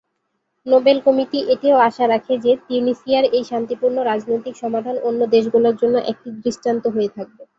Nobel 0.65 0.97
committee 1.05 1.39
এটিও 1.53 1.77
আশা 1.79 2.05
রাখে 2.07 2.33
যে, 2.37 2.51
তিউনিসিয়ার 2.67 3.25
এই 3.37 3.43
শান্তিপূর্ণ 3.43 3.97
রাজনৈতিক 4.01 4.55
সমাধান 4.55 4.95
অন্য 5.03 5.21
দেশগুলোর 5.27 5.75
জন্য 5.75 5.95
একটি 6.11 6.29
দৃষ্টান্ত 6.43 6.83
হয়ে 6.87 7.09
থাকবে। 7.17 7.43